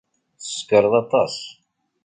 Tsekṛeḍ 0.41 0.93
aṭas. 1.01 1.35